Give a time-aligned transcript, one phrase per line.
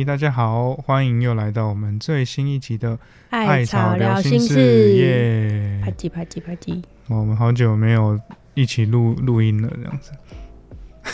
[0.00, 5.92] 嗨，大家好，欢迎又来到我们最新一集的艾草聊心心事，耶拍！
[5.92, 6.82] 叽拍叽拍叽。
[7.08, 8.18] 我们好久没有
[8.54, 10.12] 一起录录音了，这样子。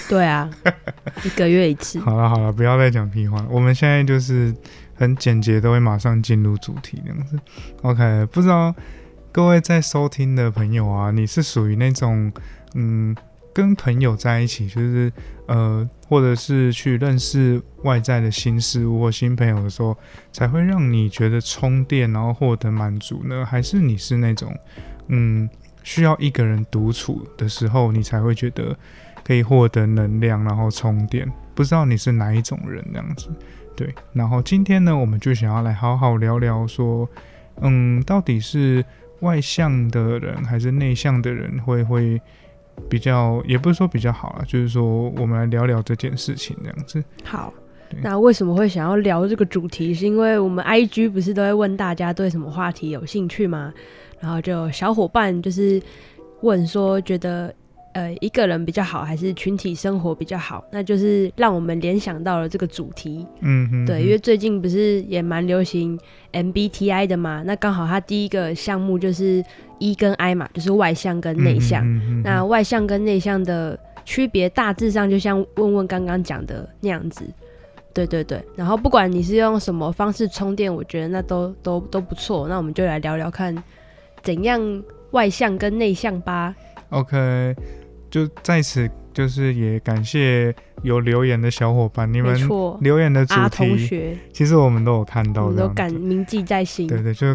[0.09, 0.49] 对啊，
[1.25, 1.99] 一个月一次。
[1.99, 3.47] 好了好了，不要再讲屁话了。
[3.51, 4.55] 我们现在就是
[4.95, 7.37] 很简洁，都会马上进入主题这样子。
[7.83, 8.73] OK，不知道
[9.33, 12.33] 各位在收听的朋友啊，你是属于那种
[12.77, 13.17] 嗯，
[13.57, 15.11] 跟朋友在一起，就是
[15.47, 19.97] 呃，或者是去认识外在的新事物或新朋友的时候，
[20.31, 23.47] 才会让你觉得充电，然后获得满足呢？
[23.47, 24.55] 还是你是那种
[25.07, 25.49] 嗯，
[25.83, 28.77] 需要一个人独处的时候，你才会觉得
[29.25, 31.27] 可以获得能量，然后充电？
[31.55, 33.31] 不知道你是哪一种人这样子？
[33.75, 37.09] 对，然后今天呢，我们就想要来好好聊聊说，
[37.63, 38.85] 嗯，到底是
[39.21, 42.21] 外向的人还是内向的人会会
[42.89, 47.03] 比较，也不是说比较好啊，就是说我们来聊聊这件事情这样子。
[47.25, 47.53] 好，
[48.03, 49.93] 那为什么会想要聊这个主题？
[49.95, 53.73] 是因为我们 IG 不是都会问大家对什么话题有兴趣吗？
[54.21, 55.81] 然后就小伙伴就是
[56.41, 57.55] 问说，觉得
[57.97, 60.63] 呃一个人比较好，还是群体生活比较好？
[60.71, 63.27] 那就是让我们联想到了这个主题。
[63.41, 65.99] 嗯哼，对，因为最近不是也蛮流行
[66.33, 69.43] MBTI 的嘛，那刚好它第一个项目就是
[69.79, 71.83] E 跟 I 嘛，就是外向跟内向。
[71.85, 77.25] 嗯哼嗯哼那外向跟内向的区别大致上就像问问刚刚讲的那样子。
[77.95, 82.47] 对对对，然后不管你是用什么方式充电，我觉得那都都都不错。
[82.47, 83.57] 那我们就来聊聊看，
[84.23, 84.61] 怎样
[85.13, 86.55] 外向跟内向吧。
[86.91, 87.57] OK，
[88.11, 92.39] 就在此就是也感谢有留言的小伙伴，你们，
[92.81, 95.75] 留言的主同题，学，其实我们都有看到这样子。
[95.75, 96.87] 感铭记在心。
[96.87, 97.35] 对对，就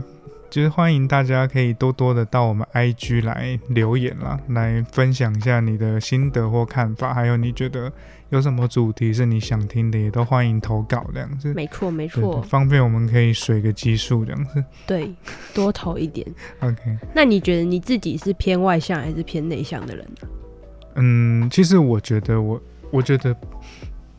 [0.50, 7.92] 就是欢迎大家可以多多的到我们 IG 来留言啦，来分享一下你的心得或看法，还有你觉得
[8.30, 11.54] 有什么主题是你想听的，也都欢迎投稿这样子。
[11.54, 14.64] 没错没错，方便我们可以水个基数这样子。
[14.86, 15.12] 对，
[15.54, 16.28] 多投一点。
[16.60, 20.28] OK，那你觉得你自己是偏外向还是偏内向的人呢？
[20.96, 23.36] 嗯，其实我觉得我我觉得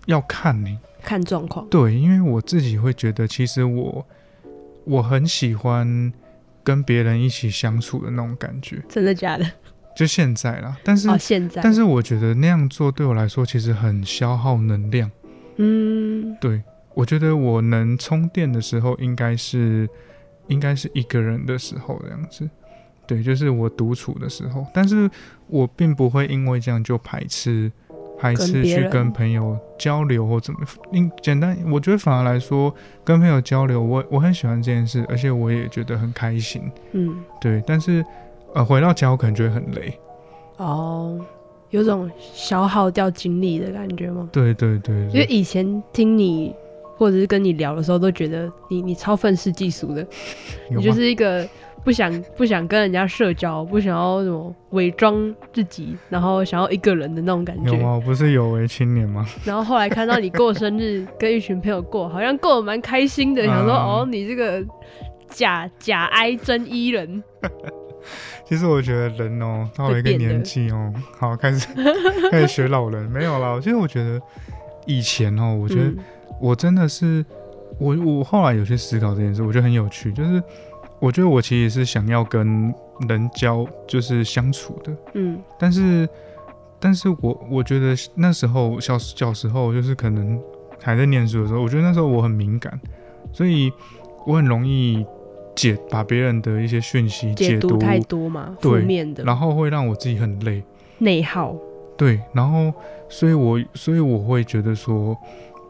[0.07, 1.69] 要看你、看状况。
[1.69, 4.07] 对，因为我自己会觉得，其实我
[4.85, 6.13] 我很喜欢
[6.65, 9.45] 跟别人一起相处的那种感觉，真的假的？
[9.95, 10.77] 就现在啦。
[10.83, 15.11] 但是、哦，现在，但是我觉得那样做对我来说其实很消耗能量。
[15.57, 16.63] 嗯，对
[16.95, 19.87] 我觉得我能充电的时候，应该是
[20.47, 22.49] 应该是一个人的时候这样子。
[23.13, 25.11] 对，就是我独处的时候，但是
[25.49, 27.71] 我并不会因为这样就排斥
[28.19, 30.61] 排斥去跟朋友交流或怎么。
[30.93, 32.75] 因简单，我觉得反而来说，
[33.05, 36.63] 跟朋友交流，我我很喜欢这件事，而且我也觉得很开心。
[36.93, 38.03] 嗯，对，但是
[38.55, 39.99] 呃，回到家我可能就会很累。
[40.57, 41.21] 哦，
[41.71, 44.29] 有种消耗掉精力的感觉吗？
[44.33, 46.55] 对对对因为，以前听你
[46.97, 50.07] 或者是跟你聊的时候，都觉得你你超愤世嫉俗的，
[50.71, 51.49] 你就是一个
[51.85, 57.73] 不想不想跟人家社交，不想要什么伪装自己，然后想要一个人的那种感觉。
[57.73, 57.95] 有吗？
[57.95, 59.27] 我不是有为青年吗？
[59.45, 64.65] 然后后来看到你过生日，跟一群朋友过，好像过得蛮开心的，想说嗯哦，你这个
[65.29, 67.23] 假假哀真伊人，
[68.47, 71.67] 其实我觉得人哦，到了一个年纪哦，好开始
[72.31, 73.59] 开始学老人，没有啦。
[73.61, 74.21] 其实我觉得
[74.87, 75.99] 以前哦，我觉得嗯
[76.41, 77.25] 我真的是
[77.79, 80.13] 我我后来有去思考这件事，我觉得很有趣。
[80.13, 80.43] 就是
[81.03, 82.73] 我觉得我其实是想要跟
[83.09, 86.09] 人交，就是相处的，嗯但是
[86.79, 90.41] 但是我我觉得那时候小小时候就是可能
[90.81, 92.81] 还在念书的时候，我觉得那时候我很敏感，
[93.33, 93.73] 所以
[94.25, 95.05] 我很容易
[95.57, 100.63] 解把别人的一些讯息解读太多嘛，负对面的然后会让我自己很累。
[100.99, 101.57] 内耗，
[101.97, 102.73] 对，然后
[103.09, 105.19] 所以我所以我会觉得说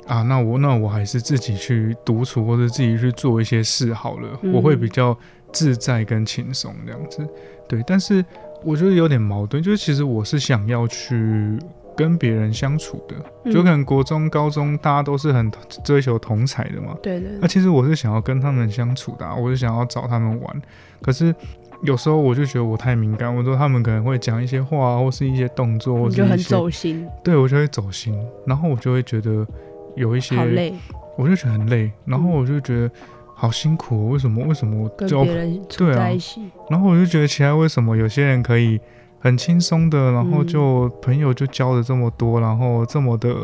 [0.06, 5.16] 啊，那我那我还是自己去独处或者自己去做一些事好了，嗯我会比较
[5.52, 7.26] 自在跟轻松这样子。
[7.68, 8.24] 对，但是
[8.64, 11.58] 我觉得有点矛盾，就是其实我是想要去
[11.96, 15.50] 跟别人相处的，嗯就可能国中、高中大家都是很
[15.84, 20.62] 追求同才的嘛，对对那其实我是想要跟他们相处的、啊，我是想要找他们玩。
[21.00, 21.34] 可是
[21.82, 28.14] 有时候我就觉得我太敏感，我说他们可能会讲一些话，或是一些动作，或你就很走心，对我就会走心，
[28.46, 29.46] 然后我就会觉得
[29.94, 30.74] 有一些好，累，
[31.16, 32.90] 我就觉得很累，然后我就觉得
[33.34, 35.96] 好辛苦、哦，为什么为什么我跟别人处对啊。
[35.96, 38.80] 在一起，然后我就觉得其他为什么有些人可以
[39.18, 40.46] 很轻松的，然后嗯。
[40.46, 43.34] 就朋友就交的这么多，然后这么的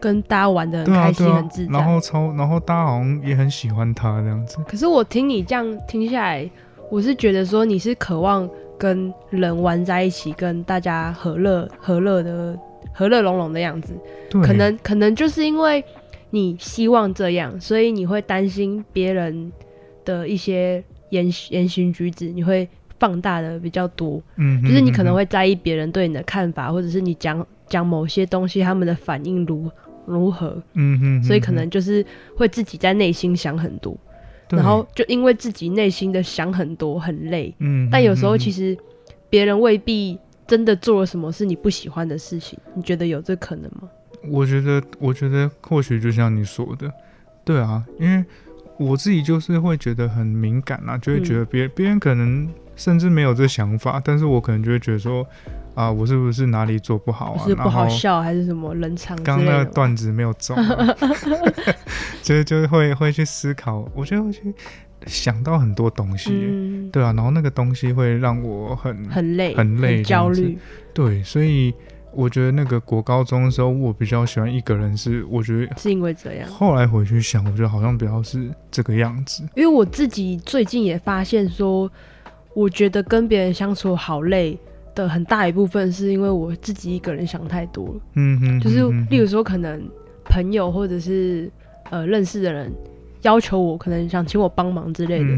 [0.00, 1.72] 跟大家玩的很开心，很自，在。
[1.72, 4.58] 然后超然后大家好像也很喜欢他这样子。
[4.68, 6.50] 可是我听你这样听下来，
[6.90, 8.48] 我是觉得说你是渴望
[8.78, 12.58] 跟人玩在一起，跟大家和乐和乐的
[12.94, 13.92] 和乐融融的样子。
[14.30, 15.84] 对，可能可能就是因为
[16.30, 19.52] 你希望这样，所以你会担心别人
[20.04, 22.66] 的一些言言行举止，你会
[22.98, 24.22] 放大的比较多。
[24.36, 29.70] 嗯，就是你可能会会在意别人对你的看法，或者是你讲讲某些东西他们的反应如
[30.06, 32.04] 如何，嗯哼，所以可能就是
[32.36, 33.96] 会自己在内心想很多，
[34.50, 38.78] 然后就因为自己内心的想很多很累，嗯，但有时候其实实
[39.30, 43.88] 别人未必真的做了什么是你不喜欢的事情，你觉得有这可能吗？
[44.30, 46.90] 我觉得，我觉得或许就像你说的，
[47.44, 48.24] 对啊，因为
[48.78, 55.26] 我自己就是会觉得很敏感啊，就会觉得别别人可能甚至没有这想法，但是我可能就会觉得说
[55.74, 57.44] 啊，我是不是哪里做不好啊？
[57.46, 59.58] 是不好笑还是什么冷场之刚类的吗？
[59.58, 60.94] 那个段子没有中、啊，
[62.22, 64.54] 就是就是会会去思考，我觉得会去
[65.06, 70.58] 想到很多东西，嗯，对啊，然后那个东西会让我很很累，很累很焦虑。
[70.92, 71.72] 对，所以
[72.12, 79.42] 我觉得那个国高中的时候，我比较喜欢一个人，是我觉得是因为这样，后来回去想，我觉得好像比较是这个样子。
[79.56, 81.90] 因为我自己最近也发现说，
[82.54, 84.56] 我觉得跟别人相处好累
[84.94, 88.00] 的很大一部分是因为我自己一个人想太多了。
[88.14, 88.80] 嗯哼，就是
[89.10, 89.82] 例如说，可能
[90.24, 91.50] 朋友或者是
[91.90, 92.72] 呃认识的人
[93.24, 95.34] 要求我，可能想请我帮忙之类的，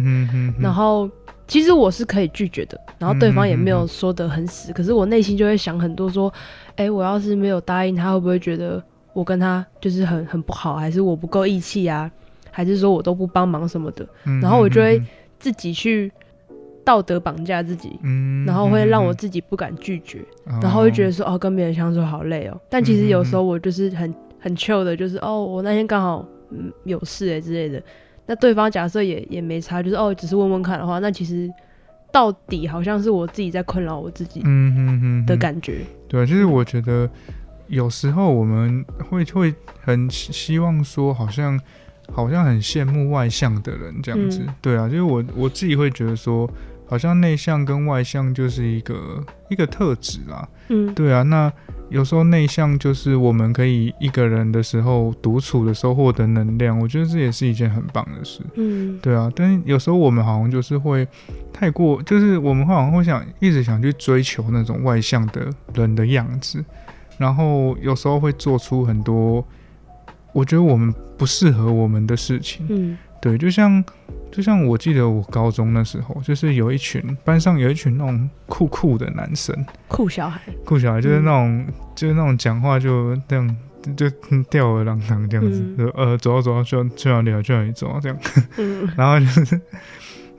[0.61, 1.11] 然后
[1.49, 6.33] 其实我是可以拒绝的，然后对方也没有说的很死，可是我内心就会想很多，说，
[6.77, 12.11] 哎，我要是没有答应他，会不会觉得我跟他就是很很不好，还是我不够义气啊，
[12.51, 15.01] 还是说我都不帮忙什么的，嗯然后我就会
[15.39, 16.11] 自己去
[16.85, 17.99] 道德绑架自己。
[18.03, 22.61] 嗯，然后会让我嗯自己不敢拒绝，哼然后会觉得说哦，跟别人相处好累哦。
[22.69, 27.83] 但其实有时候嗯我就是很很 chill 的，就是哦，我那天刚好嗯有事哎之类的。
[28.27, 31.49] 那对方假设也也没差，就是哦，只是问问看的话，那其实
[32.13, 35.79] 到底好像是我自己在困扰我自己嗯哼哼哼的感觉。
[36.09, 37.09] 对，就是我觉得
[37.69, 41.61] 有时候我们会会很希希望说，好像
[42.13, 44.41] 好像很羡慕外向的人这样子。
[44.45, 46.51] 嗯对啊，就是我我自己会觉得说，
[46.87, 50.49] 好像内向跟外向就是一个一个特质啦。
[50.69, 51.53] 嗯，对啊，那
[51.89, 58.41] 有时候内向就是我们可以一个人的时候独处的时候获得能量，我觉得这也是一件很棒的事。
[58.57, 61.07] 嗯对啊，但是有时候我们好像就是会
[61.53, 66.65] 太过，就是我们会好像会想一直想去追求那种外向的人的样子，
[67.19, 69.45] 然后有时候会做出很多
[70.33, 72.67] 我觉得我们不适合我们的事情。
[72.69, 73.83] 嗯对，就像
[74.31, 79.55] 就像我记得我高中那时候，就是有一群班上有一群那种酷酷的男生，
[79.89, 83.57] 酷小孩，酷小孩就是那种、就是那种讲话就那样。
[83.97, 84.17] 就就
[84.51, 85.79] 吊儿郎当这样子，嗯。
[85.79, 88.19] 就呃走啊走啊，去哪去哪里啊，去哪里走啊这样。
[88.57, 88.89] 嗯。
[88.99, 89.61] 然后就是，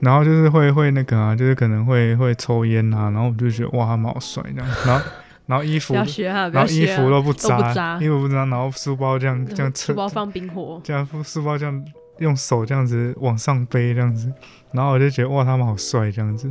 [0.00, 5.06] 然后就是会会那个啊，就是可能会会抽烟啊，然后我就觉得哇，他们好帅这样，然后
[5.46, 11.84] 然后衣服然后衣服都不扎，衣服不扎，然后书包这样这样侧书包放冰火，这样书包这样
[12.18, 14.32] 用手这样子往上背这样子，
[14.72, 16.50] 然后我就觉得哇，他们好帅这样子，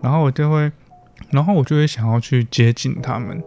[0.00, 0.70] 然后我就会，
[1.30, 3.42] 然后我就会想要去接近他们，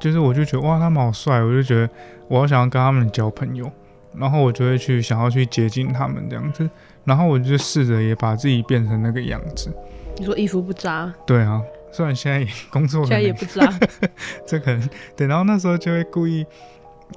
[0.00, 1.88] 就是我就觉得哇，他们好帅，我就觉得
[2.28, 3.70] 我好想要跟他们交朋友，
[4.14, 6.68] 然后我就会去想要去接近他们这样子，
[7.04, 9.72] 然后我就试着也把自己变成那个样子，
[10.16, 13.78] 你说衣服不扎，对啊，虽然现在也工作现在也能不扎，
[14.46, 16.44] 这可能对，然后那时候就会故意，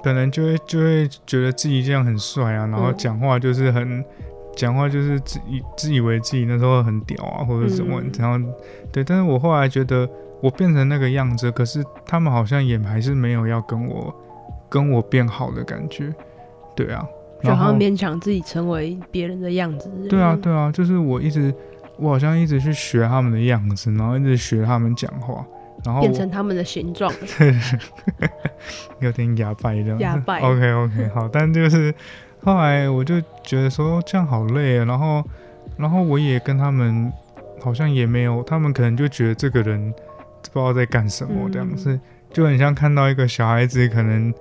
[0.02, 2.94] 可能就会就会觉得自己这样很帅啊，然后嗯。
[2.96, 4.04] 讲话就是很，
[4.56, 8.10] 讲话就是自以自以为自己那时候很屌啊，或者什么，嗯。
[8.18, 8.52] 然后
[8.92, 10.08] 对，但是我后来觉得
[10.40, 14.14] 我变成那个样子，可是他们好像也还是没有要跟我
[14.68, 16.12] 跟我变好的感觉，
[16.74, 17.06] 对啊，
[17.42, 19.90] 就好像然后勉强自己成为别人的样子。
[20.08, 21.54] 对啊对啊，就是我一直
[21.96, 25.46] 我好像一直去学他们的样子，然后一直学他们讲话，
[25.84, 27.12] 然后变成他们的形状。
[29.00, 30.02] 有点哑巴一样子。
[30.02, 31.92] 哑巴 OK OK，好，但就是
[32.42, 35.24] 后来我就觉得说这样好累啊，然后
[35.76, 37.12] 然后我也跟他们
[37.60, 41.98] 好像也没有，他们可能就觉得这个人不知道在干什么这样子，
[42.32, 44.32] 就很像看到一个小孩子可能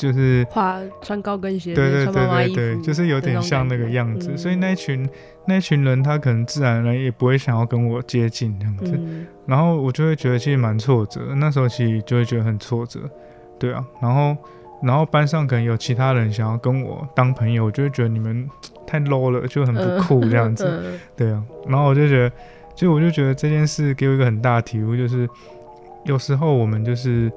[0.00, 0.46] 就是。
[0.50, 4.38] 画穿高跟鞋，对对对对对，就是有点像那个样子，嗯。
[4.38, 5.08] 所以那一群
[5.46, 9.26] 那一群人，他可能自然而然也不会想要跟我接近这样子，嗯。
[9.46, 13.00] 然后我就会觉得其实蛮挫折，那时候其实就会觉得很挫折，
[13.58, 14.36] 对啊，然后
[14.82, 18.48] 然后班上可能有其他人想要跟我当朋友，我就会觉得你们
[18.86, 20.98] 太 low 了，就很不酷这样子，嗯。
[21.16, 22.32] 对啊，然后我就觉得，
[22.74, 25.28] 就我就觉得这件事给我一个很大的体悟，就是
[26.04, 27.30] 有时候我们就是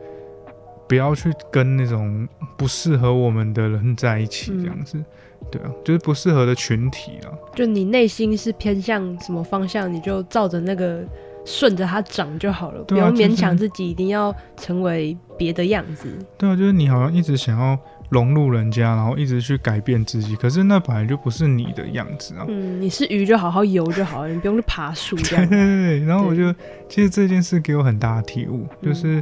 [0.87, 5.03] 不要去跟那种不适合我们的人在一起，这样子，
[5.51, 11.03] 对啊，就是不适合的群体啊，就你内心是偏向什么方向，你就照着那个
[11.45, 16.07] 顺着它长就好了，不用对啊就是勉强自己一定要成为别的样子。
[16.37, 17.77] 对啊，就是你好像一直想要
[18.09, 20.35] 融入人家，然后一直去改变自己。
[20.35, 22.45] 可是那本来就不是你的样子啊。
[22.47, 25.45] 嗯，你是鱼就好好游就好了，你不用去爬树这样。
[25.49, 26.05] 对对对。
[26.05, 26.53] 然后我就
[26.87, 29.21] 其实这件事给我很大的体悟，就是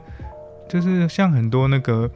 [0.72, 2.10] 就是像很多那个，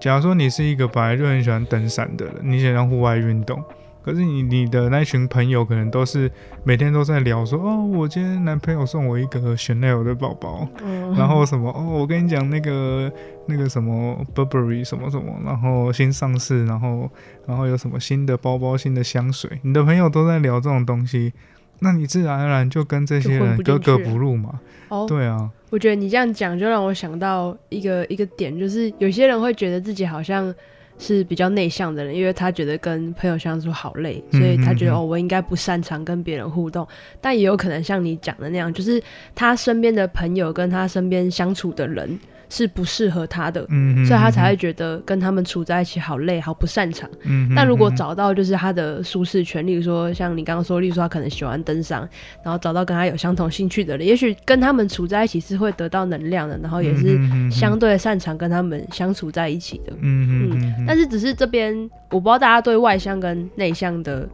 [0.00, 3.62] 假如说你是一个本来就很喜欢登山的人，你喜欢户外运动。
[4.02, 6.30] 可是你你的那群朋友可能都是
[6.62, 10.68] 每天都在聊说哦，我今天男朋友送我一个 Chanel 的包包，
[11.16, 13.10] 然后什么哦，我跟你讲那个
[13.46, 17.10] 那个什么 Burberry 什么什么，然后新上市，然后
[17.46, 21.32] 然后有什么新的包包、新的香水，你的朋友都在聊这种东西，
[21.80, 24.60] 那你自然而然就跟这些人格格不入嘛。
[24.88, 30.54] 哦，对啊，我觉得你这样讲就让我想到一个一个点，就是有些人会觉得自己好像。
[30.98, 36.88] 是比较内向的人，因为他觉得跟朋友相处好累，所以他觉得哦，我应该不擅长跟别人互动。
[37.20, 38.98] 但也有可能像你讲的那样，就是
[39.34, 42.18] 他身边的朋友跟他身边相处的人。
[42.48, 43.66] 是不适合他的，
[44.06, 47.08] 所以他才会觉得跟他们处在一起好累，好不擅长。
[47.54, 52.08] 但如果找到就是他的舒适圈，例如说像你刚刚说，例如说他可能喜欢登山，
[52.44, 57.18] 然后找到跟他有相同兴趣的人，也许跟他们处在一起是会得到能量的，然后也是
[57.50, 59.92] 相对擅长跟他们相处在一起的。
[60.00, 60.84] 嗯嗯。
[60.86, 61.74] 但是只是这边
[62.10, 64.28] 我不知道大家对外向跟内向的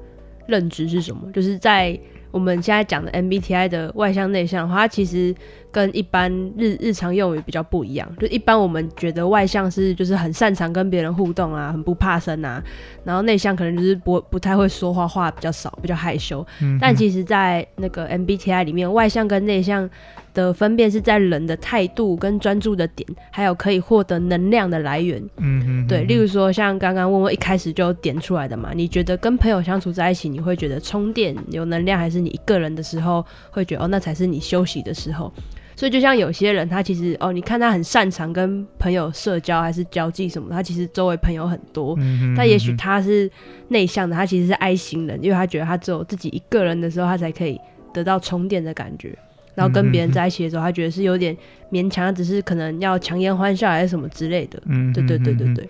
[0.46, 1.98] 认知是什么，就是在。
[2.30, 5.34] 我们现在讲的 MBTI 的外向内向的话，它其实
[5.72, 8.08] 跟一般日日常用语比较不一样。
[8.20, 12.62] 就一般我们觉得外向是就是很擅长跟别人互动啊，很不怕生啊，
[13.02, 16.46] 然后内向可能就是不不太会说话，话比较少，比较害羞。
[16.60, 19.90] 嗯但其实，在那个 MBTI 里面，外向跟内向。
[20.34, 25.22] 的分辨是在人的态度跟专注的点，还有可以获得能量的来源。
[25.36, 35.30] 嗯嗯，对，例如说像刚刚问问一开始就点出来的嘛，你觉得跟朋友相处在一起，你会觉得充电有能量，还是你一个人的时候会觉得哦，那才是你休息的时候？
[35.74, 41.96] 所以就像有些人，他其实哦，你看他很擅长跟朋友社交还是交际什么，他其实周围朋友很多，
[42.36, 43.30] 但也许他是
[43.68, 47.58] 内向的，他其实是爱型人，因为他觉得他只有自己一个人的时候，他才可以
[47.92, 49.16] 得到充电的感觉。
[49.54, 51.36] 然后跟别人在一起的时候，他觉得是有点
[51.70, 54.58] 勉强，只是可能要强颜欢笑还是什么之类的。
[54.64, 55.68] 嗯，对对对对对，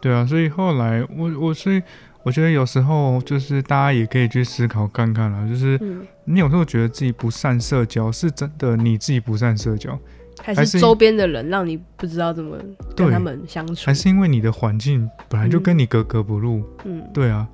[0.00, 0.24] 对啊。
[0.24, 1.82] 所以后来我我所以
[2.24, 5.78] 我觉得有时候就是大家也可以去思考看看啦，就是
[6.24, 9.98] 你有时候觉得自己不善社交，是真的你自己不善社交，
[10.42, 12.56] 还是周边的人让你不知道怎么
[12.96, 16.64] 跟他们相处，还是因为你的环境本来就跟你格格不入？
[16.84, 17.46] 嗯，对啊。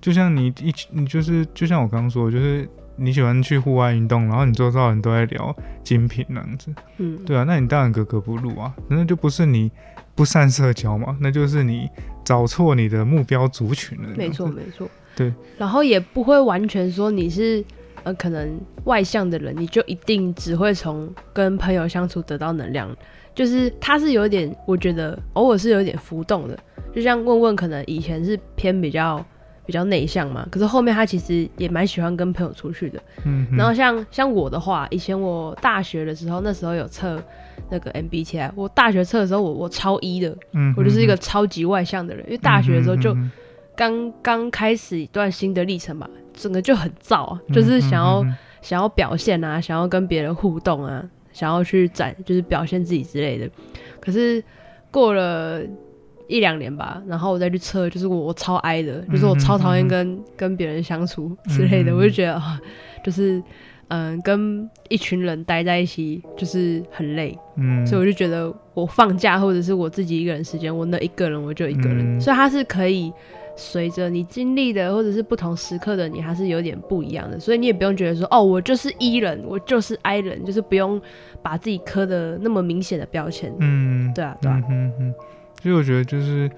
[0.00, 2.68] 就像你一你就是就像我刚刚说，就是。
[2.94, 9.72] 你喜欢去户外运动，然后你周遭人都在聊精品那样子，嗯，对啊，那你当然格格不入啊，那就不是你
[10.14, 11.88] 不善社交嘛，那就是你
[12.24, 14.08] 找错你的目标族群了。
[14.16, 15.32] 没错，没错，对。
[15.58, 17.64] 然后也不会完全说你是
[18.04, 22.94] 呃可能外向的人，你就一定只会从跟朋友相处得到能量，
[23.34, 26.58] 就是他是有点，我觉得偶尔是有点浮动的，
[26.94, 29.24] 就像问问可能以前是偏比较。
[29.64, 33.00] 比较内向嘛，可是后面他其实也蛮喜欢跟朋友出去的。
[33.24, 37.22] 嗯，然后像像我的话，以前我大学的时候，那时候有测
[37.72, 43.16] 那个 MBTI，我大学测的时候，我我超一的，嗯，我就是一个超级外向的人，因为大学的时候就
[43.74, 48.22] 刚刚开始一段新的历程吧，整个就很燥，就是想要
[48.60, 51.02] 想要表现啊，想要跟别人互动啊，
[51.32, 53.50] 想要去展就是表现自己之类的。
[54.00, 54.44] 可是
[54.90, 55.62] 过了。
[56.28, 62.58] 一两年吧，然后我再去测，就是我我超哀的，就是我超讨厌跟跟别人相处之类的，我就觉得啊，
[63.04, 63.42] 就是
[63.92, 73.12] 嗯，跟一群人待在一起就是很累，嗯，所以我就觉得我放假或者是我自己一个人时间，我那一个人我就一个人，所以它是可以
[73.54, 80.98] 随着你经历的或者是不同时刻的你，还是有点不一样的，所以你也不用觉得说哦，我就是 E 人，我就是 I 人，就是不用
[81.42, 85.14] 把自己刻的那么明显的标签，嗯，对啊，对啊，嗯嗯。
[85.62, 86.50] 所以我觉得就是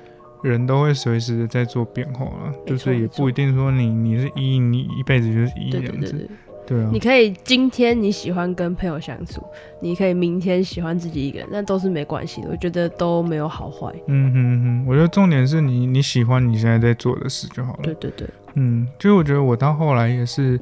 [0.45, 6.01] 人都会随时的在做变化了，就是也不一定说你你是一你一辈子就是一这样。
[6.01, 6.31] 子，
[6.67, 6.91] 对啊。
[6.93, 9.43] 你可以今天你喜欢跟朋友相处，
[9.81, 12.49] 你可以明天喜欢自己一个人，那都是没关系的。
[12.51, 13.93] 我觉得都没有好坏。
[14.07, 17.81] 嗯哼哼，我觉得重点是你你喜欢你现在在做的事就好了。
[17.83, 20.61] 对对对，嗯，就我觉得我到后来也是，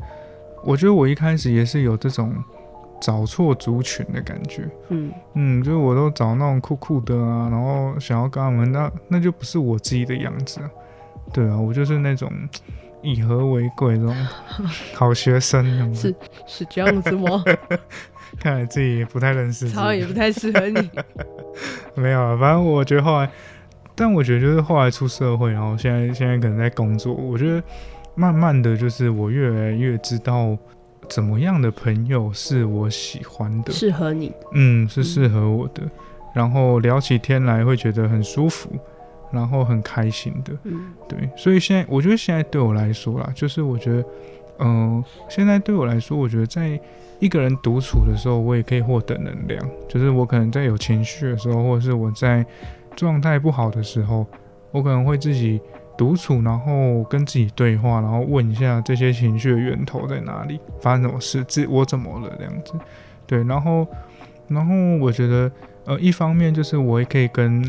[0.64, 2.35] 我觉得我一开始也是有这种。
[3.04, 10.71] 找错族群的感觉，嗯嗯，就是我都找那种酷酷的啊，然后想要跟他们，那那就不是我自己的样子啊。
[11.32, 12.30] 对啊，我就是那种
[13.02, 14.14] 以和为贵这种
[14.94, 16.14] 好学生，是
[16.47, 17.42] 是这样子吗？
[18.40, 20.90] 看来自己也不太认识，好像也不太适合你。
[21.94, 23.30] 没有啊，反正我觉得后来，
[23.94, 27.62] 但我觉得就是后来出社会，然后现在现在可能在工作，我觉得
[28.14, 30.56] 慢慢的就是我越来越知道。
[31.09, 33.73] 怎么样的朋友是我喜欢的？
[33.73, 34.32] 适合你？
[34.52, 35.82] 嗯，是适合我的。
[36.32, 38.71] 然后聊起天来会觉得很舒服，
[39.33, 40.53] 然后很开心的。
[40.65, 44.05] 嗯对，所以现在我觉得现在对我来说啦，就是我觉得，
[44.59, 46.79] 嗯、现在对我来说，我觉得在
[47.19, 49.71] 一个人独处的时候，我也可以获得能量。
[49.89, 52.45] 就是我可能在有情绪的时候，或者是我在
[52.95, 54.27] 状态不好的时候，
[54.71, 55.61] 我可能会自己
[55.97, 62.73] 独处，然后跟自己对话，然后问一下这些情绪的源头在哪里，发生什么事，自我怎么了这样子。
[63.27, 63.87] 对，然后，
[64.49, 65.51] 然后我觉得，
[65.87, 67.62] 呃，一方面就是我也可以跟，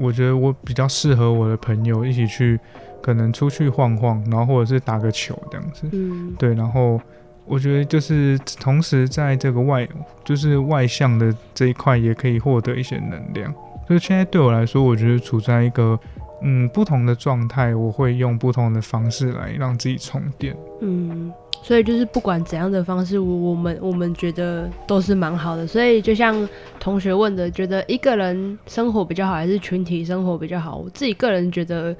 [0.00, 2.58] 我觉得我比较适合我的朋友一起去，
[3.02, 5.86] 可能出去晃晃，然后或者是打个球这样子。
[5.92, 7.00] 嗯对，然后
[7.44, 9.86] 我觉得就是同时在这个外，
[10.24, 13.52] 就是外向的这一块也可以获得一些能量。
[13.86, 15.98] 所以现在对我来说，我觉得处在一个
[16.42, 20.56] 嗯不同的状态，我会用不同的方式来让自己充电。
[20.80, 21.32] 嗯，
[21.62, 25.66] 所以就是不管怎样的方式，我我们我们觉得都是蛮好的。
[25.66, 30.76] 所以就像同学问的，觉得一个人生活比较好，还是群体生活比较好？
[30.76, 31.94] 我自己个人觉得，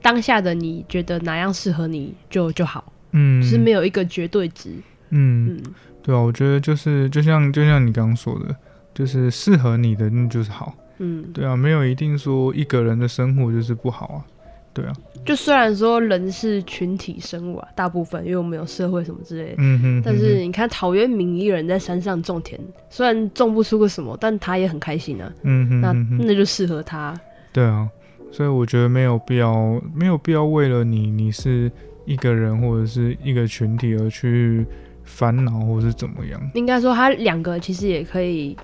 [0.00, 4.70] 当下的你觉得哪样适合你就就好，嗯，是没有一个绝对值。
[5.10, 5.62] 嗯，嗯
[6.02, 8.56] 对啊，我觉得就是就像就像你刚刚说的，
[8.94, 10.74] 就是适合你的那就是好。
[10.98, 14.24] 嗯，对啊，没有一定说一个人的生活就是不好啊。
[14.72, 14.92] 对啊，
[15.24, 19.54] 就虽然说人是群体生物啊，大部分因为我们有社会什么之类的。
[19.58, 22.60] 嗯哼但是你看陶渊明一个人在山上种田，
[22.90, 25.32] 虽然种不出个什么，但他也很开心啊。
[25.42, 27.14] 嗯哼嗯哼，那就适合他。
[27.52, 27.88] 对啊，
[28.32, 31.70] 所以我觉得没有必要，没有必要为了你你是
[32.04, 34.66] 一个人或者是一个群体而去
[35.04, 36.50] 烦恼或是怎么样。
[36.54, 38.56] 应该说，他两个其实也可以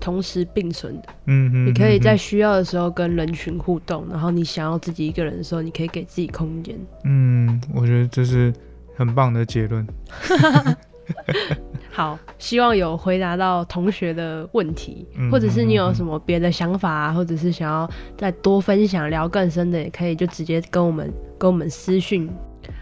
[0.00, 1.08] 同时并存的。
[1.26, 6.76] 嗯哼，你可以在嗯需要的时候跟人群互动，然后你想要自己一个人的时候，你可以给自己空间。
[7.04, 8.52] 嗯，我觉得这是
[8.96, 9.86] 很棒的结论。
[11.92, 22.26] 好，希望有回答到同学的问题，嗯或者是你有什么别的想法啊，或者是想要再多分享、聊更深的，也可以就直接跟我们跟我们私讯。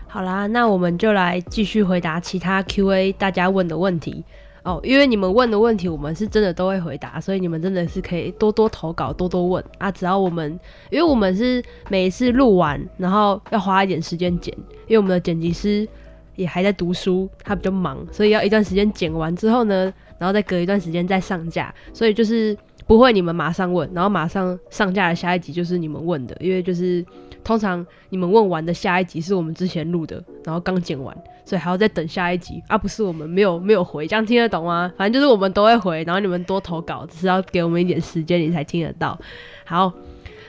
[0.07, 4.25] 好啦，那我们就来继续回答其他 Q&A 大家问的问题
[4.65, 4.81] 哦。
[4.83, 9.91] 因为你们问的问题，我们是真的都会回答，所以你们真的是可以多多投稿、多多问啊。
[9.91, 10.59] 只要我们，
[10.91, 14.55] 因为我们是每一次录完，然后要花一点时间剪，
[14.87, 15.89] 因为我们的剪辑师
[16.37, 22.57] 也还在读书，他比较忙，所以要一段时间剪完之后呢，然后再隔一段时间再上架，所以就是
[22.93, 27.03] 不会你们马上问，然后马上上架的下一集就是你们问的，因为就是
[27.43, 34.93] 通常你们问完的下一集是我们之前录的，然后刚剪完，所以还要再等下一集，而、不是我们没有没有回，这样听得懂吗？
[34.99, 39.19] 反正就是我们都会回，然后你们多投稿，只是要给我们一点时间，你才听得到。
[39.65, 39.91] 好，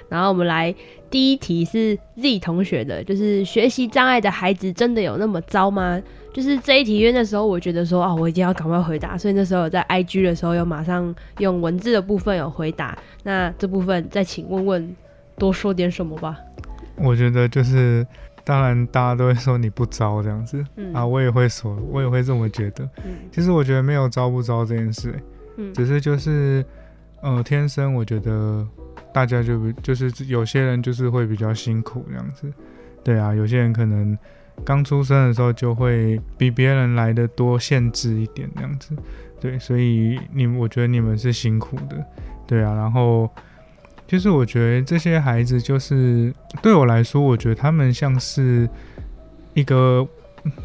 [0.10, 0.76] 然后我们来
[1.10, 6.02] 第一题是 Z 同学的，就是学习障碍的孩子真的有那么糟吗？
[6.34, 12.98] 就是这一题，因为那时候我觉得说啊，我一定要赶快回答，所以那时候有在 IG 的时候有马上用文字的部分有回答。
[13.22, 14.96] 那这部分再请问问
[15.38, 16.38] 多说点什么吧。
[16.96, 18.06] 我觉得就是，
[18.44, 22.84] 当然大家都会说你不招这样子、嗯啊，我也会说，我也会这么觉得。
[23.06, 25.24] 嗯其实我觉得没有招不招这件事、欸
[25.58, 26.66] 嗯只是就是，
[27.22, 28.68] 呃，天生我觉得
[29.14, 32.52] 大家就比就是有些人就是会比较辛苦这样子，
[33.04, 34.18] 对啊，有些人可能
[34.66, 38.96] 刚出生的时候就会比别人来的多限制一点这样子，
[39.40, 42.06] 对，所以你我觉得你们是辛苦的，
[42.48, 43.30] 对啊，然后
[44.08, 48.70] 就是我觉得这些孩子就是对我来说，我觉得他们像是
[49.54, 50.08] 一个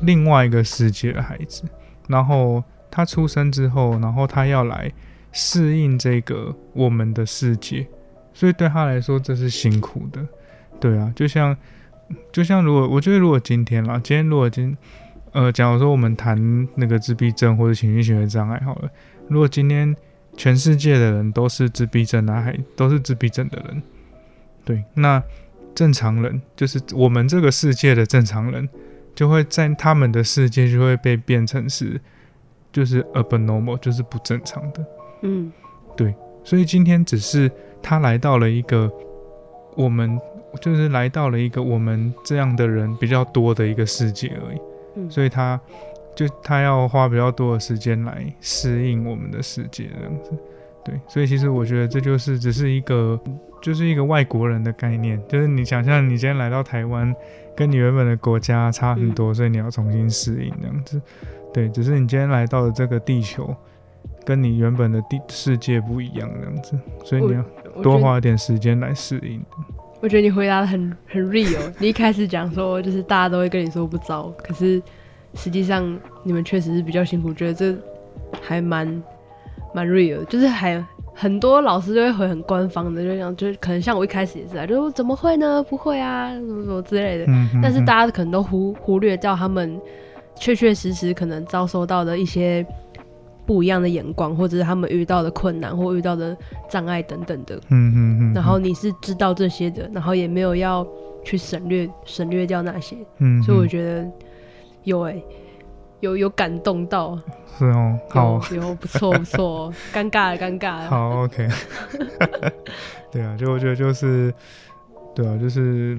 [0.03, 1.64] 另外一个世界的孩子，
[2.09, 4.92] 然后他出生之后，然后他要来
[5.33, 7.87] 适应这个我们的世界，
[8.33, 10.24] 所以对他来说这是辛苦的。
[10.81, 11.57] 对啊，就像
[12.32, 14.76] 就像如果我觉得如果今天啦，今天如果今
[15.32, 18.90] 呃，假如说我们谈那个自闭症或者情绪行为障碍好了，
[19.28, 19.94] 如果今天
[20.36, 23.82] 全世界的人都是自闭症啊，还都是自闭症的人，
[24.64, 25.22] 对，那
[25.74, 28.68] 正常人就是我们这个世界的正常人，
[29.14, 32.00] 就会在他们的世界就会被变成是
[32.72, 34.84] 就是 abnormal，就是不正常的。
[35.22, 35.52] 嗯
[35.96, 37.50] 对所以今天只是
[37.82, 38.90] 他来到了一个
[39.76, 40.18] 我们
[40.60, 44.58] 就是来到了一个我们这样的人比较多的一个世界而已，
[44.96, 45.60] 嗯，所以他
[46.14, 50.32] 就他要花比较多的时间来适应我们的世界这样子。
[50.84, 53.18] 对，所以其实我觉得这就是只是一个
[53.60, 57.14] 就是一个外国人的概念，就是你想象你今天来到台湾，
[57.54, 61.00] 跟你原本的国家差很多，所以你要重新适应这样子。
[61.52, 63.54] 对，只是你今天来到的这个地球，
[64.24, 67.44] 跟你原本的地世界不一样这样子，所以你要
[67.82, 69.42] 多花一点时间来适应。
[70.00, 71.72] 我觉得你回答的很很 real。
[71.78, 74.80] 你一开始讲说，就是大家都会跟你说不糟，可是
[75.34, 77.74] 实际上你们确实是比较辛苦，觉得这
[78.40, 79.02] 还蛮
[79.74, 80.84] 蛮 real，就是还
[81.14, 85.62] 很多老师就会回很官方的，就这样，就是可能像我一开始也是啊，就怎么会呢？
[85.68, 87.24] 不会啊，什么什么之类的。
[87.24, 89.80] 嗯嗯但是嗯大家可能都忽忽略掉他们
[90.37, 92.64] 确确实实可能遭受到的一些
[93.48, 96.37] 不一样的眼光，或者是他们遇到的困难或遇到的
[96.68, 97.56] 障碍等等的。
[97.70, 100.87] 嗯嗯嗯，然后你是知道这些的，然后也没有要
[101.24, 104.06] 去省略省略掉那些，嗯，所以我嗯觉得
[104.84, 105.16] 有哎、
[106.00, 107.18] 有有感动到，
[107.58, 110.90] 是哦，好有有不错不错， 尴尬了尴尬了。
[110.90, 111.48] 好 OK，
[113.11, 114.30] 对啊，就我觉得就是，
[115.14, 115.98] 对啊，就是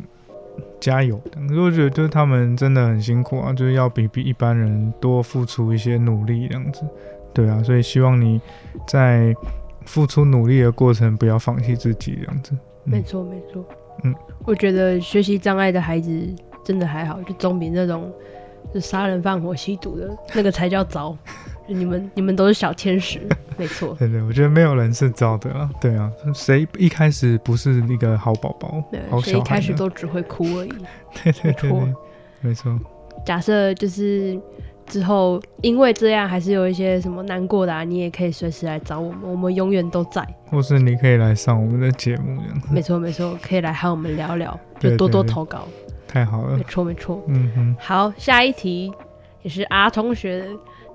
[0.79, 1.19] 加油。
[1.47, 6.83] 可是我觉得就是他们真的很辛苦啊，就是要比比一般人多付出一些努力这样子。
[7.33, 8.39] 对啊，所以希望你
[8.87, 9.33] 在
[9.85, 12.57] 付出努力的过程不要放弃自己这样子。
[12.83, 13.63] 没错没错，
[14.03, 14.13] 嗯，
[14.45, 16.11] 我觉得学习障碍的孩子
[16.63, 18.11] 真的还好，就总比那种
[18.73, 21.15] 就杀人放火吸毒的那个才叫糟。
[21.71, 23.21] 你们你们都是小天使，
[23.55, 23.93] 没错。
[23.99, 25.69] 对对，我觉得没有人是糟的啊。
[25.79, 29.71] 对啊，谁一开始不是一个好宝宝、对，好所以一开始？
[29.75, 30.69] 都只会哭而已。
[31.23, 31.93] 对对对，
[32.41, 32.75] 没错。
[33.23, 34.39] 假设就是
[34.89, 40.27] 之后因为这样还是有一些什么难过的啊，你也可以随时来找我们，我们永远都在。
[40.47, 45.67] 或是你可以来上我们的节目，这样子没错没错，可以来和我们聊聊，就多多投稿。
[46.07, 46.63] 太好了没。
[46.63, 47.23] 错没错。
[47.27, 47.75] 嗯哼。
[47.79, 48.91] 好，下一题
[49.43, 50.45] 也是阿同学的。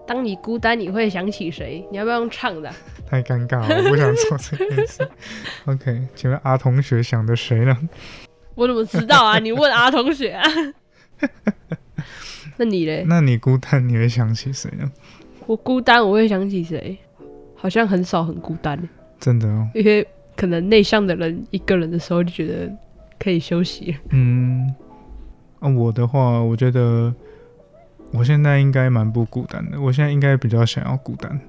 [0.06, 1.82] 当你孤单，你会想起谁？
[1.90, 2.74] 你要不要用唱的啊、
[3.08, 5.08] 太尴尬了，我不想做这件事。
[5.64, 7.74] OK，请问阿同学想的谁呢？
[8.54, 9.38] 我怎么知道啊？
[9.38, 10.42] 你问阿同学啊。
[12.56, 13.04] 那你嘞？
[13.06, 14.90] 那你孤单你会想起谁呢？
[15.46, 16.96] 我孤单，我会想起谁？
[17.56, 18.78] 好像很少很孤单，
[19.18, 22.70] 真的哦，因为可能内向的人一个人的时候就觉得
[23.18, 23.96] 可以休息。
[24.10, 24.74] 嗯，
[25.60, 27.14] 啊，我的话，我觉得
[28.12, 29.80] 我现在应该蛮不孤单的。
[29.80, 31.40] 我现在应该比较想要孤单，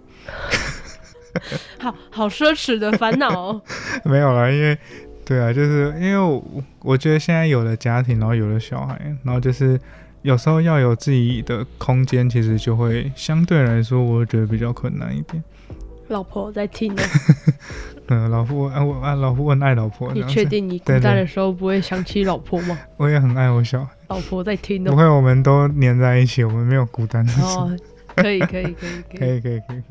[1.80, 3.62] 好好奢侈的烦恼哦。
[4.06, 4.78] 没有啦，因为
[5.26, 6.42] 对啊，就是因为我
[6.82, 9.78] 我觉得现在有了家庭，然后有了小孩，然后就是
[10.26, 15.44] 有时候要有自己的空间，其实就会相对来说，我会觉得比较困难一点。
[16.08, 17.04] 老婆在听呢，
[18.10, 22.76] 嗯，老婆，啊，我啊，老婆很爱老婆，你确定你孤单的时候不会想起老婆吗？
[22.98, 23.92] 我也很爱我小孩。
[24.08, 24.90] 老婆在听呢。
[24.90, 27.68] 不会，我们都黏在一起，我们没有孤单的时候。
[27.68, 27.78] 哦，
[28.16, 29.20] 可以可以可以可以。
[29.20, 29.84] 可以可以 可以，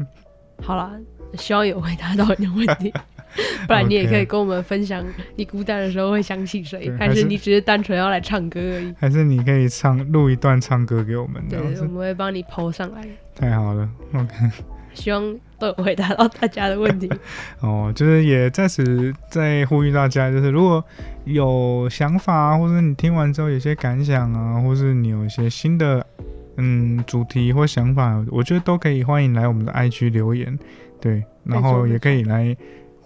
[0.63, 0.91] 好啦，
[1.35, 2.93] 希望有回答到你的问题，
[3.67, 5.05] 不然你也可以跟我们分享
[5.37, 8.95] 你孤单的时候会想起谁，还是你只是单纯要来唱歌而已？
[8.99, 13.89] 还是你可以唱录一段唱歌给我们对，我们会帮你抛上来，太好了。
[14.13, 14.35] OK，
[14.95, 17.11] 希望都有回答到大家的问题。
[17.61, 20.85] 哦，就是也在此再呼吁大家，就是如果
[21.25, 26.07] 有想法啊，或者你听完之后有些感想啊，或是你有一些新的
[26.57, 30.57] 嗯主题或想法，我觉得都可以欢迎来我们的 IG 留言，
[31.01, 32.57] 对，然后也可以来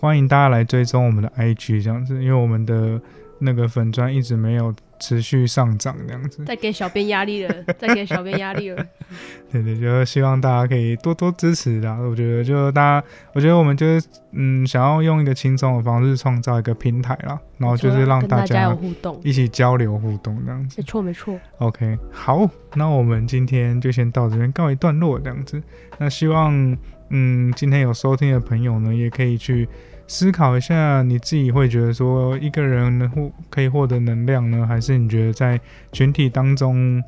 [0.00, 3.00] 欢迎大家来追踪我们的 IG 这样子，因为我们的
[3.40, 8.84] 那个粉砖一直没有持续上涨这样子，再给小编压力了， 再给小编压力了。
[9.50, 11.96] 对对，就希望大家可以多多支持啦。
[11.98, 19.18] 我觉得就大家，我觉得我们就是嗯，想要用一个轻松的方式创造一个平台啦，然后就是让大家有互动。
[19.24, 20.84] 一起交流互动这样子没。
[20.84, 25.62] 错没错，OK，好，那我们今天就先到这边告一段落这样子。
[25.98, 26.76] 那希望
[27.10, 29.66] 嗯，今天有收听的朋友呢，也可以去
[30.08, 35.60] 思考一下，你自己会觉得说一个人能获可以获得能量呢，还是你觉得在
[35.92, 37.00] 群体当中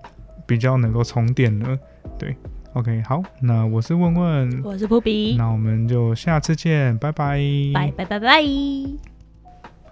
[0.47, 1.79] 比较能够充电呢？
[2.19, 2.37] 对
[2.75, 7.41] ，OK，好，那我是问问，我是扑比，那我们就下次见，拜拜，
[7.73, 8.43] 拜拜拜拜。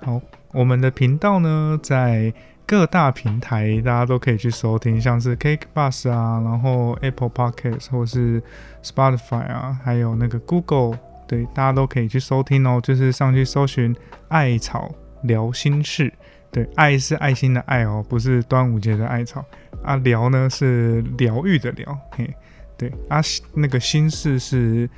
[0.03, 0.21] 好，
[0.53, 2.33] 我们的频道呢，在
[2.67, 8.43] 各大平台大家都可以去收听，像是 Cake Bus 啊，然后 Apple Podcast 或是
[8.83, 12.81] Spotify 啊，还有那个 Google，对，大家都可以去收听哦。
[12.83, 13.95] 就是上去搜寻
[14.29, 16.13] “艾草聊心事”，
[16.51, 19.45] 对，爱是爱心的爱哦，不是端午节的艾草
[19.85, 19.95] 啊。
[19.97, 22.29] 疗呢是疗愈的疗，嘿，
[22.77, 23.21] 对啊，
[23.55, 24.89] 那个心事是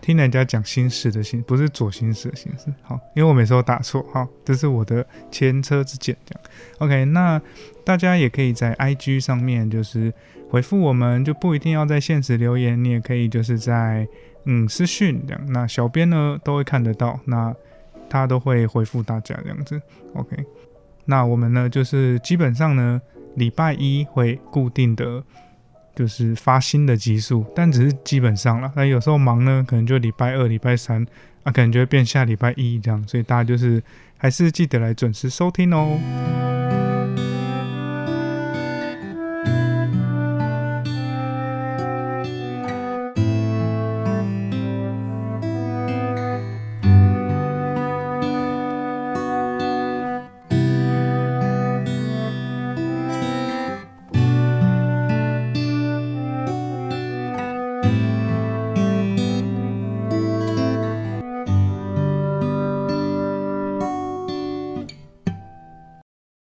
[0.00, 2.72] 听人家讲心事的心，不是左心事的心事。
[2.82, 6.16] 好，因为我每次都打错，哈，这是我的前车之鉴。
[6.24, 6.42] 这样
[6.78, 7.42] ，OK，那
[7.84, 10.12] 大家也可以在 IG 上面就是
[10.48, 14.06] 回复我们，就不一定要在现实留言，你也可以就是在
[14.44, 17.54] 嗯私讯这样，那小编呢都会看得到，那
[18.08, 19.80] 他都会回复大家这样子。
[20.14, 20.36] OK，
[21.04, 23.00] 那我们呢就是基本上呢
[23.34, 25.22] 礼拜一会固定的。
[25.92, 28.72] 就是发新的集数，但只是基本上了。
[28.74, 31.04] 那有时候忙呢，可能就礼拜二、礼拜三，
[31.42, 33.06] 啊，可能就会变下礼拜一这样。
[33.06, 33.82] 所以大家就是
[34.16, 35.98] 还是记得来准时收听哦。